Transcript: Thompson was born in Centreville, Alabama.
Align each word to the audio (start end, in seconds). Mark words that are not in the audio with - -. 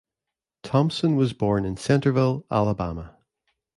Thompson 0.63 1.15
was 1.15 1.31
born 1.33 1.63
in 1.63 1.77
Centreville, 1.77 2.43
Alabama. 2.49 3.15